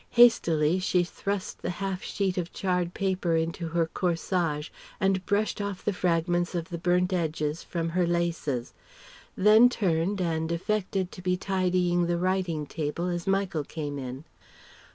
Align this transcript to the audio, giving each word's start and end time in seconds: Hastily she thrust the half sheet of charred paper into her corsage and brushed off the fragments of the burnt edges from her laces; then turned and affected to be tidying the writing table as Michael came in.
Hastily 0.13 0.79
she 0.79 1.03
thrust 1.03 1.61
the 1.61 1.69
half 1.77 2.01
sheet 2.01 2.35
of 2.39 2.51
charred 2.51 2.95
paper 2.95 3.35
into 3.35 3.67
her 3.67 3.85
corsage 3.85 4.71
and 4.99 5.23
brushed 5.27 5.61
off 5.61 5.85
the 5.85 5.93
fragments 5.93 6.55
of 6.55 6.69
the 6.69 6.79
burnt 6.79 7.13
edges 7.13 7.61
from 7.61 7.89
her 7.89 8.07
laces; 8.07 8.73
then 9.37 9.69
turned 9.69 10.19
and 10.19 10.51
affected 10.51 11.11
to 11.11 11.21
be 11.21 11.37
tidying 11.37 12.07
the 12.07 12.17
writing 12.17 12.65
table 12.65 13.09
as 13.09 13.27
Michael 13.27 13.63
came 13.63 13.99
in. 13.99 14.23